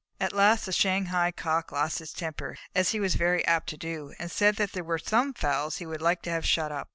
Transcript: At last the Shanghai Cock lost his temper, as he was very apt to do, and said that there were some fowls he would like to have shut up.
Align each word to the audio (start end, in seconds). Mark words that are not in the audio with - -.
At 0.19 0.33
last 0.33 0.65
the 0.65 0.71
Shanghai 0.71 1.31
Cock 1.31 1.71
lost 1.71 1.99
his 1.99 2.11
temper, 2.11 2.57
as 2.73 2.89
he 2.89 2.99
was 2.99 3.13
very 3.13 3.45
apt 3.45 3.69
to 3.69 3.77
do, 3.77 4.15
and 4.17 4.31
said 4.31 4.55
that 4.55 4.71
there 4.71 4.83
were 4.83 4.97
some 4.97 5.31
fowls 5.31 5.77
he 5.77 5.85
would 5.85 6.01
like 6.01 6.23
to 6.23 6.31
have 6.31 6.43
shut 6.43 6.71
up. 6.71 6.89